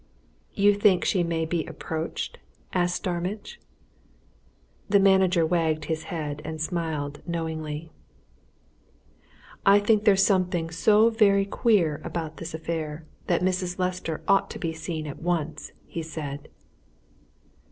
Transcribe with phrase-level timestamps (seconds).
[0.55, 2.39] "You think she may be approached?"
[2.73, 3.59] asked Starmidge.
[4.89, 7.91] The manager wagged his head and smiled knowingly.
[9.63, 13.77] "I think there's something so very queer about this affair that Mrs.
[13.77, 16.49] Lester ought to be seen at once," he said.